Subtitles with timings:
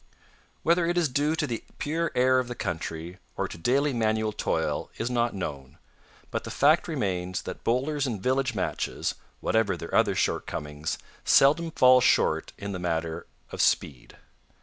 [0.63, 4.33] Whether it is due to the pure air of the country or to daily manual
[4.33, 5.77] toil is not known,
[6.31, 12.01] but the fact remains that bowlers in village matches, whatever their other shortcomings, seldom fall
[12.01, 14.17] short in the matter of speed.